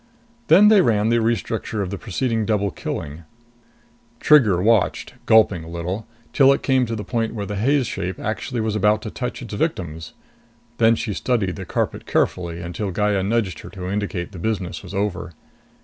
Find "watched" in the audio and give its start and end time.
4.59-5.13